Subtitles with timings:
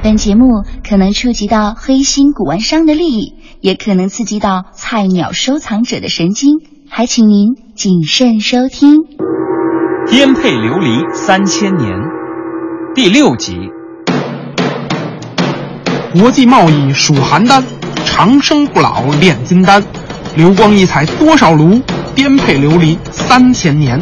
[0.00, 8.98] 本节目可能触及到黑心古玩商的利益，也可能刺激到菜鸟收藏者的神经，还请您谨慎收听。
[10.06, 11.90] 颠沛流离三千年，
[12.94, 13.56] 第六集。
[16.12, 17.62] 国际贸易属邯郸，
[18.04, 19.82] 长生不老炼金丹，
[20.36, 21.80] 流光溢彩多少炉，
[22.14, 24.00] 颠沛流离三千年。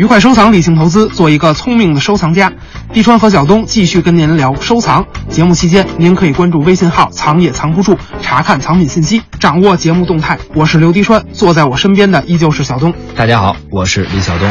[0.00, 2.50] 愉快收藏，理性投资，做一个聪明的收藏家。
[2.90, 5.04] 滴川和小东继续跟您聊收藏。
[5.28, 10.38] 节目期间，您可以关注微信号“藏也藏不住”，查看藏品信息，掌握节目动态。
[10.54, 12.94] 我是刘滴川，坐在我身边的依旧是小东。
[13.14, 14.50] 大家好，我是李小东。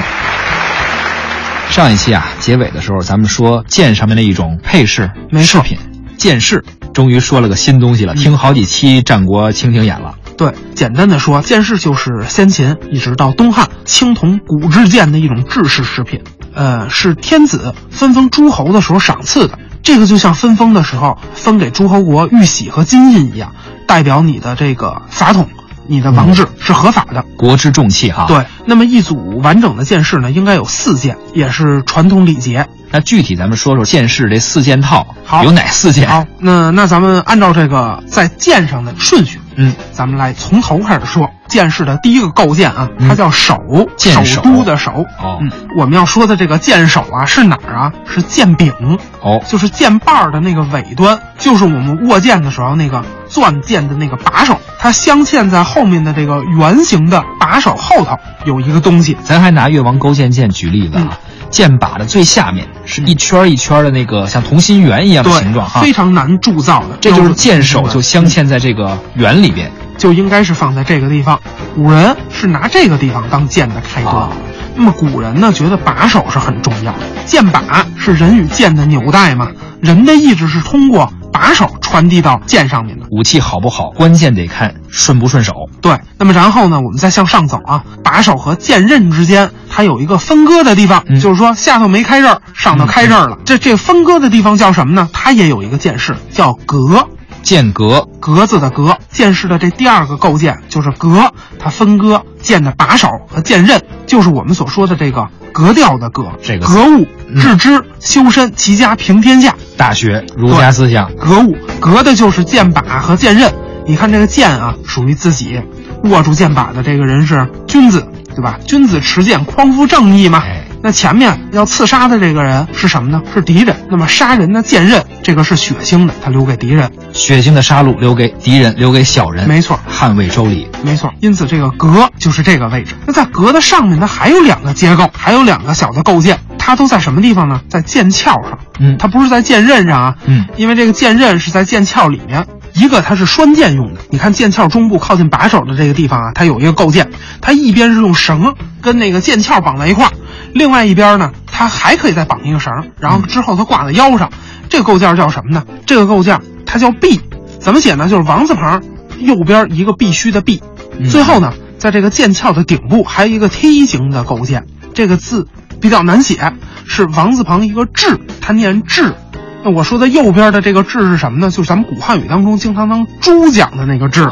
[1.72, 5.80] 上一期啊，结尾的时候，咱们说剑上面的一种配饰饰品，
[6.16, 6.64] 剑饰，
[6.94, 8.14] 终于说了个新东西了。
[8.14, 10.14] 听好几期战国蜻蜓眼了。
[10.40, 16.24] 对，简单的说，剑饰就是先秦一直到东汉青铜古制剑的一种制式饰品，
[16.56, 19.60] 呃，是天子分封诸侯的时候赏赐的。
[19.84, 23.54] 这个就像分封的时候分给诸侯国玉玺和金印一样，
[23.86, 25.50] 代表你的这个法统，
[25.88, 27.26] 你的王制是合法的。
[27.36, 32.70] 国之重器哈。，对，那么一组完整的剑饰呢，应该有四件，也是传统礼节。
[32.92, 36.08] 那具体咱们说说剑饰这四件套好有哪四件？
[36.08, 41.30] 好，那那咱们按照这个在剑上的顺序，嗯，咱们来从头开始说。
[41.50, 43.58] 剑士的第一个构件啊，嗯它叫首，
[43.98, 44.92] 剑首都的首。
[45.20, 47.92] 哦嗯，我们要说的这个剑首啊，是哪儿啊？
[48.06, 48.72] 是剑柄，
[49.20, 59.18] 哦，就是剑把儿的那个尾端，就是我们握剑的时候那个攥剑的那个把手，它镶嵌在后面的这个圆形的把手后头有一个东西。
[59.24, 61.18] 咱还拿越王勾践剑举例子啊，
[61.50, 69.72] 剑把的最下面是一圈一圈的那个像同心圆一样的形状哈，非常难铸造的，这就是箭手首就镶嵌在这个圆里边。
[69.98, 71.38] 就应该是放在这个地方。
[71.76, 74.16] 古人是拿这个地方当箭的开端。
[74.16, 74.30] 啊
[74.76, 79.50] 那么古人呢，觉得把手是很重要的，剑把是人与箭的纽带嘛，
[79.82, 83.06] 人的意志是通过把手传递到剑上面的。
[83.12, 85.54] 武器好不好，关键得看顺不顺手。
[85.82, 93.38] 对，那么然后呢，我们再向上走啊，把手和剑刃之间它有一个分割的地方，嗯就是说下头没开刃儿，上头开刃儿了。
[93.46, 95.10] 这这分割的地方叫什么呢？
[95.14, 97.08] 它也有一个剑式，叫格。
[97.42, 106.32] 剑格格子的格，剑士的这第二个构件就是格，它分割剑的把手和剑刃，就是我们所说的这个格调的格。
[106.42, 109.54] 这个格物嗯致知修身齐家平天下。
[109.78, 113.54] 大学儒家思想，格物格的就是剑把和剑刃。
[113.86, 115.62] 你看这个剑啊，属于自己，
[116.06, 118.58] 握住剑把的这个人是君子，对吧？
[118.66, 120.42] 君子持剑，匡扶正义嘛。
[120.44, 123.22] 哎那前面要刺杀的这个人是什么呢？
[123.34, 123.76] 是敌人。
[123.90, 126.90] 那么杀人的剑刃，这个是血腥的，他留给敌人。
[127.12, 129.48] 血腥的杀戮留给敌人，留给小人。
[129.48, 130.70] 没错捍卫周礼。
[130.84, 132.96] 没错，因此这个格就是这个位置。
[133.06, 137.62] 那在格的上面，它还有两个结构，还有两个小的构件，它都在什么地方呢？
[137.70, 138.58] 在剑鞘上。
[138.80, 140.16] 嗯它不是在剑刃上啊。
[140.26, 142.46] 嗯因为这个剑刃是在剑鞘里面。
[142.74, 147.10] 一个它是栓剑用的，你看剑鞘中部靠近把手的这个地方啊，它有一个构件，
[147.42, 150.12] 它一边是用绳跟那个剑鞘绑在一块儿，
[150.54, 154.32] 另外一边呢，它还可以再绑一个绳，然后之后它挂在腰上。
[154.70, 155.66] 这个构件叫什么呢？
[155.86, 157.20] 这个构件它叫臂，
[157.60, 158.08] 怎么写呢？
[158.08, 158.82] 就是王字旁，
[159.18, 160.62] 右边一个必须的必，
[161.00, 165.48] 嗯最后呢，在这个剑鞘的顶部还有一个梯形的构件，这个字
[165.82, 166.54] 比较难写，
[166.86, 169.16] 是王字旁一个志，它念志。
[169.64, 171.50] 那我说的右边的这个志是什么呢？
[171.50, 174.24] 就是咱们古汉语当中经常当猪讲的那个志。
[174.24, 174.32] 啊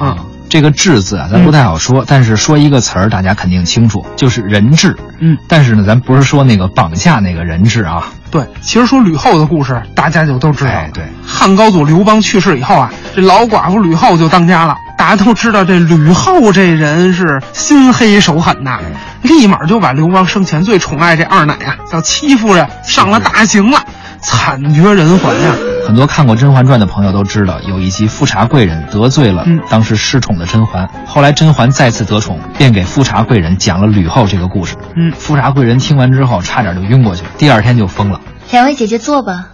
[0.00, 0.26] 啊！
[0.46, 4.96] 这个“智”字啊，咱不太好说，但是说一个词儿，大家肯定清楚，就是人质。
[5.18, 8.04] 嗯，但是呢，咱不是说那个绑架那个人质啊。
[8.30, 10.76] 对，其实说吕后的故事，大家就都知道了。
[10.76, 14.76] 哎对汉高祖刘邦去世以后啊，这老寡妇吕后就当家了。
[15.04, 18.80] 大家都知道这吕后这人是心黑手狠呐，
[19.20, 23.84] 立马就把刘邦生前最宠爱这二奶啊，叫戚夫人上了大刑了，
[24.22, 25.54] 惨绝人寰呀、
[25.86, 34.74] 很多看过《甄嬛传》的朋友都知道，有一集富察贵人得罪了嗯当时失宠的甄嬛，后来甄嬛再次得宠，便给富察贵人讲了吕后这个故事。
[34.96, 38.22] 嗯富察贵人听完之后，差点就晕过去，第二天就疯了。
[38.50, 39.48] 两位姐姐坐吧。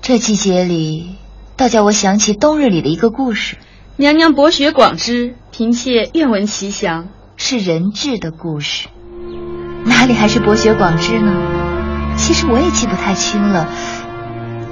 [0.00, 1.16] 这季节里，
[1.58, 3.58] 倒叫我想起冬日里的一个故事，
[4.00, 7.08] 娘娘博学广知，嫔妾愿闻其详。
[7.36, 8.88] 是人质的故事。
[9.84, 11.30] 哪里还是博学广知呢？
[12.16, 13.68] 其实我也记不太清了，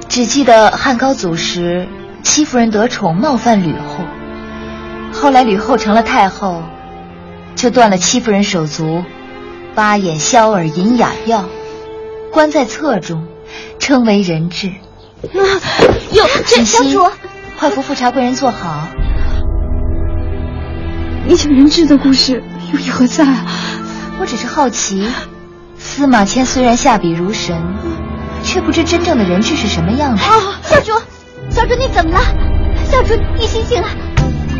[0.07, 1.87] 只记得汉高祖时，
[2.23, 4.03] 戚夫人得宠，冒犯吕后。
[5.13, 6.63] 后来吕后成了太后，
[7.55, 9.03] 就断了戚夫人手足，
[9.75, 11.45] 八眼削耳饮哑药，
[12.33, 13.27] 关在侧中，
[13.77, 14.69] 称为人质。
[14.69, 15.43] 啊，
[16.13, 17.07] 有这小主，
[17.59, 18.87] 快扶富察贵人坐好。
[21.29, 22.41] 一求人质的故事
[22.73, 23.45] 又意何在啊？
[24.19, 25.07] 我只是好奇，
[25.77, 27.55] 司马迁虽然下笔如神，
[28.43, 30.23] 却不知真正的人质是什么样子。
[30.63, 30.91] 小主，
[31.51, 32.19] 小主你怎么了？
[32.89, 33.89] 小主你醒醒啊！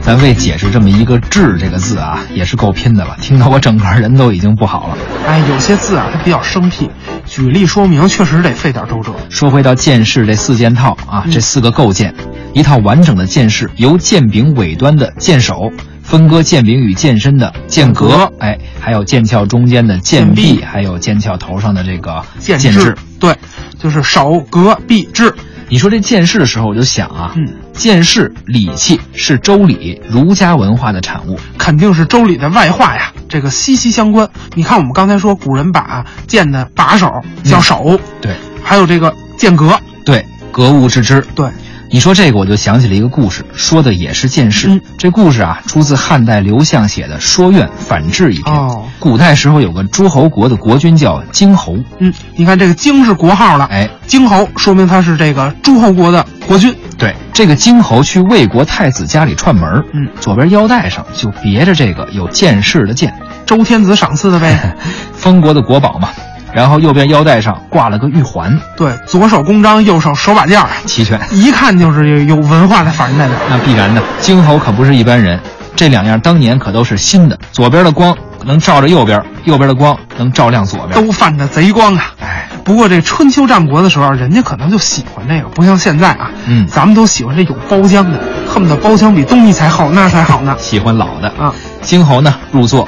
[0.03, 3.17] 咱为解释这么一个“质”这个字啊，也是够拼的了。
[3.19, 4.97] 听到我整个人都已经不好了。
[5.27, 6.91] 哎，有些字啊，它比较生僻，
[7.25, 9.11] 举例说明确实得费点周折。
[9.31, 12.13] 说回到剑士这四件套啊，这四个构件，
[12.53, 15.71] 一套完整的剑士，由剑柄尾端的剑首。
[16.09, 23.37] 分割剑柄与剑身的剑格，哎，还有剑鞘中间的剑臂，还有剑鞘头上的这个剑质，对，
[23.77, 25.31] 就是手格臂质。
[25.69, 34.27] 你说这剑士的时候，我就想啊，嗯，剑士礼器是周礼儒家文化的产物，肯定是周礼的外化呀，这个息息相关。
[34.55, 38.33] 你看，我们刚才说古人把剑的把手叫手，对，
[38.63, 41.47] 还有这个剑格，对，格物致知，对。
[41.91, 44.79] 你说这个，我就想起了一个故事，说的也是剑士。
[44.95, 48.55] 这故事啊，出自汉代刘向写的《说苑反制》一篇。
[48.55, 51.75] 哦，古代时候有个诸侯国的国君叫荆侯。
[51.97, 56.75] 嗯，你看这个荆是国号了，哎，荆侯说明他是这个诸侯国的国君。
[56.99, 63.11] 对，这个荆侯去魏国太子家里串门，嗯，左边腰带上就别着这个有剑士的剑，
[63.47, 64.75] 周天子赏赐的呗，
[65.13, 66.09] 封国的国宝嘛。
[66.53, 73.37] 然后右边腰带上挂了个玉环，对，左手公章，右手手把件齐全，一看就是有文化的法人代表。
[73.49, 75.39] 那必然的，京侯可不是一般人，
[75.75, 77.37] 这两样当年可都是新的。
[77.51, 78.15] 左边的光
[78.45, 82.13] 能照着右边，右边的光能照亮左边，都泛着贼光啊！
[82.21, 90.55] 哎，不过这春秋战国的时候，人家可能就喜欢这个，不像现在啊，嗯，咱们都喜欢这有包浆的，恨不得包浆比东西才好，那才好呢。
[90.57, 91.53] 喜欢老的啊。
[91.81, 92.87] 京侯呢入座，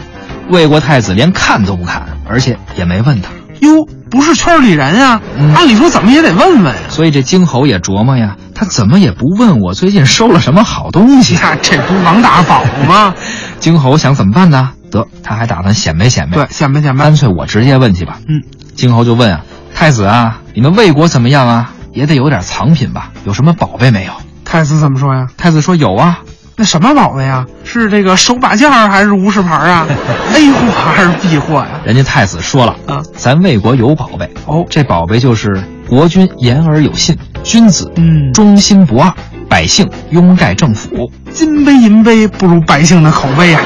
[0.50, 3.30] 魏国太子连看都不看，而且也没问他。
[3.62, 5.22] 哟，不是圈里人啊，
[5.56, 6.82] 按理说怎么也得问问呀。
[6.90, 11.36] 所以这京侯也琢磨呀，他怎么也不问我最近收了什么好东西？
[11.38, 13.16] 啊 这不王大宝吗？
[13.60, 14.72] 京侯想怎么办呢？
[14.92, 16.36] 得，他还打算显摆显摆。
[16.38, 17.06] 对，显摆显摆。
[17.06, 18.20] 干脆我直接问去吧。
[18.28, 18.42] 嗯，
[18.76, 19.42] 京侯就问啊，
[19.74, 21.72] 太子啊，你们魏国怎么样啊？
[21.94, 23.12] 也得有点藏品吧？
[23.26, 24.14] 有什么宝贝没有？
[24.44, 25.28] 太子怎么说呀？
[25.38, 26.20] 太子说有啊。
[26.62, 27.44] 那什么宝贝呀？
[27.64, 29.88] 是这个手把件儿还是无事牌啊？
[30.36, 31.68] A 货还是 B 货呀？
[31.84, 35.60] 人家太子说了啊，咱魏国有宝贝哦，这宝贝就是
[35.90, 39.12] 国君言而有信，君子嗯忠心不二，
[39.50, 41.12] 百姓拥戴政府。
[41.34, 43.62] 金杯银杯不如百姓的口碑啊！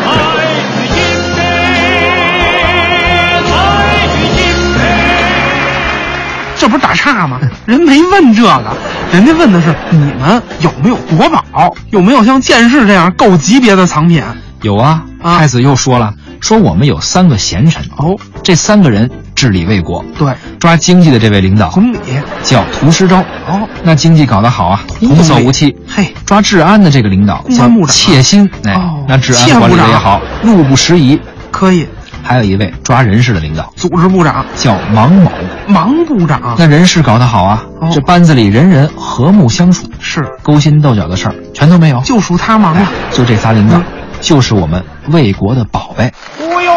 [6.66, 7.40] 这不是打岔吗？
[7.68, 8.74] 人没问这个，
[9.14, 14.24] 人家问的是你们有没有国宝，有没有像剑士这样够级别的藏品？
[14.64, 20.04] 有啊，太子又说了，说我们有三个贤臣哦，这三个人治理魏国。
[20.18, 22.00] 对，抓经济的这位领导总理
[22.42, 25.76] 叫屠师昭哦，那经济搞得好啊，童叟无欺。
[25.88, 28.76] 嘿，抓治安的这个领导叫切心，哎，
[29.08, 31.20] 那治安管理的也好，路不拾遗，
[31.52, 31.88] 可以。
[32.25, 35.31] 还有一位抓人事的领导，组织部长叫王某，
[35.69, 36.55] 王部长。
[36.58, 37.63] 那人事搞得好啊，
[37.94, 42.88] 这班子里人人和睦相处，是勾心斗角的事儿全都没有，就属他忙了。
[43.12, 43.79] 就这仨领导，
[44.20, 46.12] 就是我们魏国的宝贝。
[46.39, 46.74] 忽悠，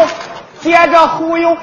[0.61, 1.57] 接着忽悠。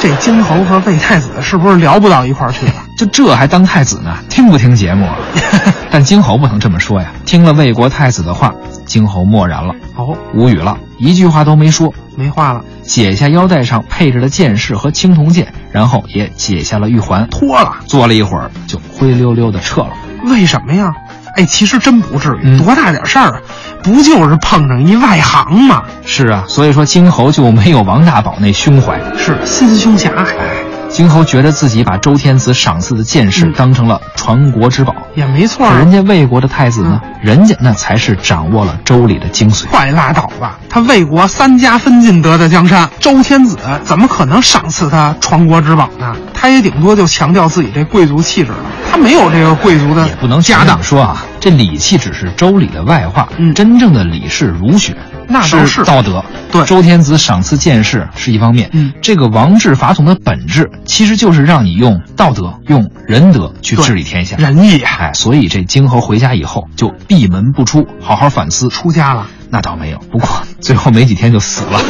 [0.00, 2.72] 这金侯和魏太子是不是聊不到一块儿去了？
[2.98, 4.16] 就这还当太子呢？
[4.28, 5.06] 听不听节目？
[5.06, 5.16] 啊？
[5.90, 7.12] 但金侯不能这么说呀！
[7.24, 8.54] 听了魏国太子的话，
[8.84, 12.62] 金侯默然了，哦，无语了，一句话都没说，没话了。
[12.82, 19.90] 解下腰带上配着的剑饰和青铜剑，然后也解下了玉环，脱了，坐了一会儿，就灰溜溜的撤了。
[20.24, 20.92] 为什么呀？
[21.36, 23.40] 哎，其实真不至于，嗯、多大点事儿啊？
[23.82, 25.82] 不就是碰上一外行吗？
[26.04, 30.65] 是啊，所以说金猴就没有王大宝那胸怀，是心胸狭隘。
[30.96, 35.68] 荆侯觉得自己把周天子赏赐的剑士当成了传国之宝，也没错。
[35.68, 39.66] 可人家魏国的太子呢，人家那才是掌握了周礼的精髓。
[39.66, 40.58] 快拉倒吧！
[40.70, 46.16] 他魏国三家分晋得的江山，周天子怎么可能赏赐他传国之宝呢？
[46.32, 48.58] 他也顶多就强调自己这贵族气质了，
[48.90, 50.82] 他没有这个贵族的也不能家当。
[50.82, 54.96] 说啊， 这礼器只是周礼的外化，嗯，真正的礼是儒学。
[55.28, 64.80] 那倒是道德，对周天子赏赐剑士是一方面，嗯，这个王制法统的本质其实就是让你用道德、用仁德去治理天下，仁义。
[64.80, 68.68] 哎，所以这荆侯回家以后就闭门不出，好好反思。
[68.68, 69.28] 出家了？
[69.48, 70.28] 那倒没有，不过
[70.60, 71.80] 最后没几天就死了。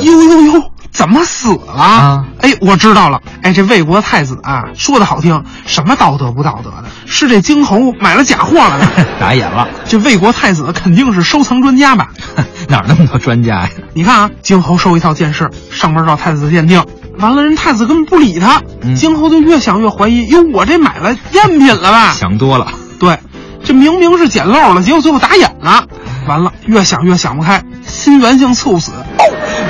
[0.00, 1.72] 呦呦呦，怎么死了？
[1.74, 3.20] 啊，哎，我知道了。
[3.42, 8.88] 哎，这魏国太子啊，说的好听，什么道德不道德的，是这京侯买了假货了呢？
[9.20, 12.08] 打眼了，这魏国太子肯定是收藏专家吧？
[12.68, 13.70] 哪儿那么多专家呀？
[13.92, 16.82] 你看啊，京侯收一套剑士，上门找太子鉴定，
[17.18, 22.12] 完了人太子根本不理他，嗯京侯就越想越怀疑，哟，我这买了赝品了吧？
[22.18, 22.68] 想多了。
[22.98, 23.18] 对，
[23.62, 25.84] 这明明是捡漏了，结果最后打眼了。
[26.26, 28.92] 完了，越想越想不开，心源性猝死。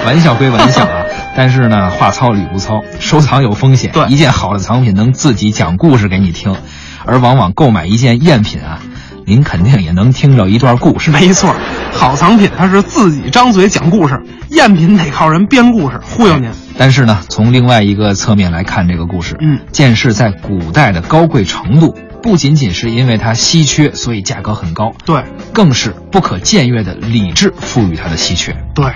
[0.06, 1.02] 玩笑归玩笑啊，
[1.37, 3.90] 但是呢，话糙理不糙，收藏有风险。
[3.93, 6.57] 对一件好的藏品能自己讲故事给你听，
[7.05, 8.81] 而往往购买一件赝品啊，
[9.26, 11.11] 您肯定也能听着一段故事。
[11.11, 11.55] 没错，
[11.93, 14.19] 好藏品它是自己张嘴讲故事，
[14.50, 16.50] 赝品得靠人编故事忽悠您。
[16.78, 28.57] 但是呢，从另外一个侧面来看这个故事，嗯，剑士在古代的高贵程度，不仅仅是因为它稀缺，所以价格很高，对，更是不可僭越的理智赋予它的稀缺。
[28.75, 28.87] 对。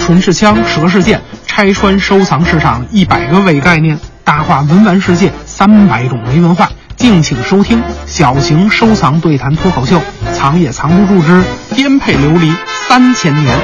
[0.00, 6.68] 唇是枪，舌是剑，拆穿收藏市场一百个伪概念，大话文玩世界三百种没文化。
[6.96, 9.98] 敬请收听小型收藏对谈脱口秀
[10.32, 11.42] 《藏也藏不住之
[11.74, 12.52] 颠沛流离
[12.88, 13.56] 三千年》。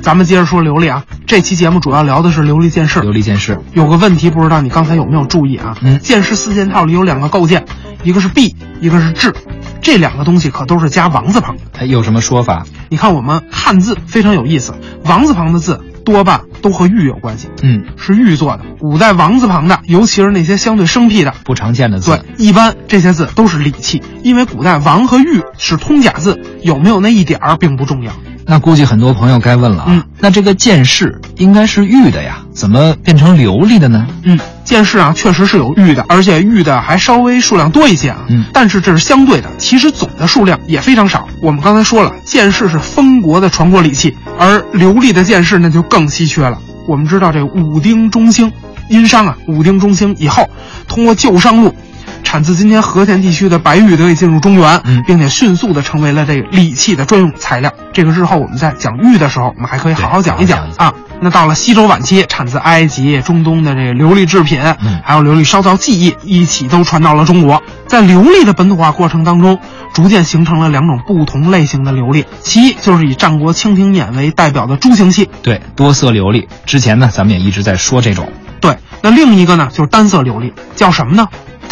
[0.00, 3.00] 咱们接着说琉璃啊，这期节目主要聊的是琉璃剑士。
[3.00, 5.76] 琉璃剑士有个问题，不知道你刚才有没有注意啊？
[5.82, 7.64] 嗯剑士四件套里有两个构件，
[8.02, 9.34] 一个是璧，一个是制，
[9.82, 11.62] 这两个东西可都是加王字旁的。
[11.72, 12.66] 它有什么说法？
[12.88, 18.64] 你看我们汉字非常有意思，王字旁的字多半都和玉有关系，嗯，是玉做的。
[18.78, 22.10] 古代王字旁的，尤其是那些相对生僻的，不常见的字。
[22.10, 28.12] 对，一般这些字都是礼器，因为古代王和玉是通假字，有没有那一点儿并不重要。
[28.46, 34.06] 那估计很多朋友该问了啊，嗯那这个剑士应该是玉的呀，怎么变成琉璃的呢？
[34.24, 34.38] 嗯，
[34.70, 38.18] 剑士啊，确实是有玉的，而且玉的还稍微数量多一些啊。
[38.28, 41.26] 嗯但是这是相对的，其实总的数量也非常少。
[41.42, 46.56] 我们刚才说了，剑士是封国的传国礼器，而流利的剑士那就更稀缺了。
[46.86, 48.52] 我们知道这武丁中兴，
[48.88, 50.48] 殷商啊，武丁中兴以后，
[50.86, 51.74] 通过旧商路。
[52.22, 57.72] 产自今天和田地区的白玉得以进入中原，嗯并且迅速的成为了这个礼器的专用材料。
[57.92, 60.94] 这个日后我们在讲玉的时候，我们还可以好好讲一讲啊。
[61.22, 67.62] 那到了西周晚期，产自埃及、中东的这个琉璃制品，嗯还有琉璃烧造技艺，一起都传到了中国。
[67.86, 69.58] 在琉璃的本土化过程当中，
[69.92, 76.46] 逐渐形成了两种不同类型的琉璃，其一就是以战国蜻蜓眼为代表的珠形器，对，多色琉璃。
[76.64, 78.32] 之前呢，咱们也一直在说这种。
[78.60, 78.76] 对。
[79.02, 81.26] 那另一个呢，就是单色琉璃，叫什么呢？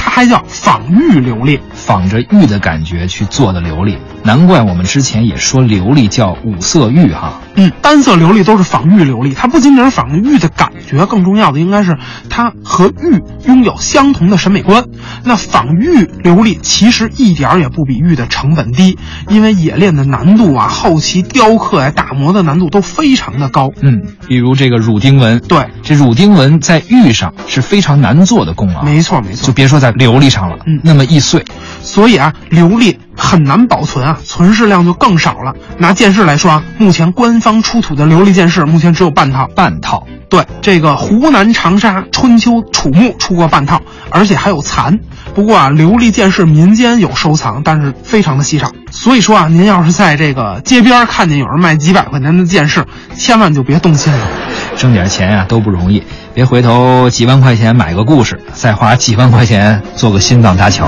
[0.09, 1.61] 它还叫仿玉琉璃。
[1.75, 7.43] 仿着玉的感觉去做的琉璃，难怪我们之前也说琉璃叫五色玉哈。
[7.59, 11.99] 嗯，单色琉璃都是仿玉琉璃，它不仅仅是仿玉的感觉，更重要的应该是
[12.31, 14.85] 它和玉拥有相同的审美观。
[15.25, 18.97] 那仿玉琉璃其实一点儿也不比玉的成本低，
[19.29, 23.73] 因为冶炼的难度啊、后期雕刻呀、打磨的难度都非常的高。
[23.81, 29.53] 嗯，比如这个乳钉纹，对，这乳钉纹在玉上是非常难做的工啊，没错没错就。
[29.53, 31.45] 别说在琉璃上了，嗯那么易碎，
[31.83, 35.53] 所以啊，琉璃很难保存啊，存世量就更少了。
[35.77, 39.49] 拿剑士来说啊，目前官方出土的琉璃剑士目前只有半套。
[39.55, 40.07] 半套。
[40.31, 45.01] 对，这个湖南长沙春秋楚墓出过半套，而且还有残。
[45.35, 48.71] 不过啊，琉璃剑士民间有收藏，但是非常的稀少。
[48.91, 54.29] 所以说啊，您要是在这个街边看见有人卖几百块钱的剑士，千万就别动心了。
[54.77, 56.03] 挣点钱呀、都不容易，
[56.35, 60.87] 别回头几万块钱买个故事，再花几万块钱做个心脏搭桥。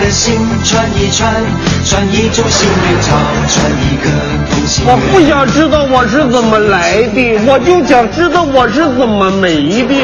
[0.00, 1.30] 你的心，我的心，串一串，
[1.84, 4.10] 串一株幸运草，串一个
[4.50, 4.94] 同心圆。
[4.94, 9.94] 我不想知道我是怎么来的，我就想知道我是怎么没的。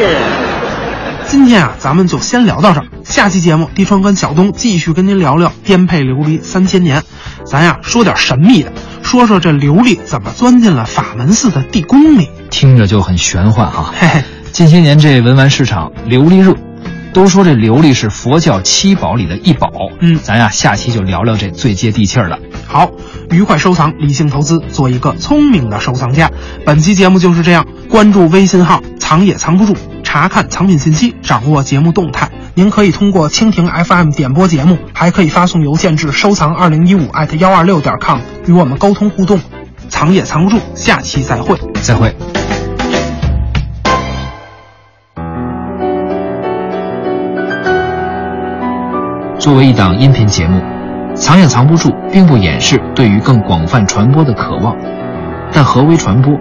[1.26, 2.86] 今天啊，咱们就先聊到这儿。
[3.04, 7.02] 下期节目，地川跟小东继续跟您聊聊颠沛流离三千年。
[7.46, 8.70] 咱呀说点神秘的，
[9.02, 12.28] 说说这琉璃怎么钻进了法门寺的地宫里。
[12.50, 13.94] 听着就很玄幻哈。
[13.98, 14.22] 嘿嘿，
[14.52, 16.54] 近些年这文玩市场琉璃热，
[17.16, 19.70] 都说这琉璃是佛教七宝里的一宝。
[20.00, 22.38] 嗯咱呀下期就聊聊这最接地气儿的。
[22.66, 22.90] 好，
[23.30, 26.30] 愉快收藏，理性投资，做一个聪明的收藏家。
[26.66, 32.30] 本期节目就是这样，关注微信号“藏也藏不住”，查看藏品信息，掌握节目动态。
[32.52, 39.40] 您可以通过蜻蜓 FM 点播节目，还可以发送邮件至收藏二零一五艾特幺二六点 com 与我们沟通互动。
[39.88, 41.58] 藏也藏不住，下期再会。
[41.80, 42.14] 再会。
[49.46, 50.60] 作为一档音频节目，
[51.14, 54.76] 藏也藏不住，并不掩饰对于更广泛传播的渴望。
[55.52, 56.36] 但何为传播？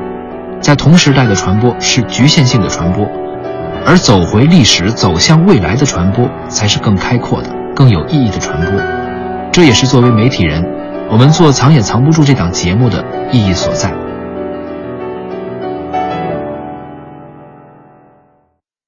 [0.59, 3.07] 在同时代的传播是局限性的传播，
[3.85, 8.81] 而走回历史、走向未来的传播才是更开阔的、更有意义的传播。
[9.51, 10.65] 这也是作为媒体人，
[11.11, 13.93] 我们做藏也藏不住这档节目的意义所在。